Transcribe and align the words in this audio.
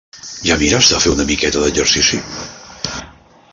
Ja 0.51 0.55
mires 0.61 0.87
de 0.93 1.01
fer 1.03 1.11
una 1.17 1.27
miqueta 1.33 1.63
d'exercici? 1.65 2.21